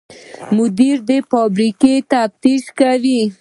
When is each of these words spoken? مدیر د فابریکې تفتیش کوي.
مدیر 0.57 0.97
د 1.09 1.11
فابریکې 1.31 1.93
تفتیش 2.11 2.63
کوي. 2.79 3.21